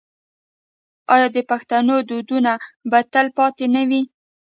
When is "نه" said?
3.75-3.81